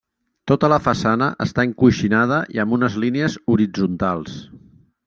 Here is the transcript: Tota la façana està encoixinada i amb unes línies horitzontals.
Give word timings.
Tota 0.51 0.69
la 0.73 0.79
façana 0.85 1.27
està 1.45 1.67
encoixinada 1.69 2.41
i 2.57 2.63
amb 2.65 2.77
unes 2.79 2.99
línies 3.05 3.39
horitzontals. 3.55 4.43